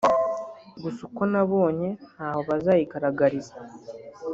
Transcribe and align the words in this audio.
Gusa 0.81 0.99
uko 1.07 1.21
nabonye 1.31 1.89
ntaho 2.13 2.39
bazayigaragariza 2.49 3.55